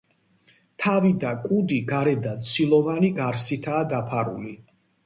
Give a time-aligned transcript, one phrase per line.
[0.83, 4.61] თავი და კუდი გარედან ცილოვანი გარსითაა დაფარული.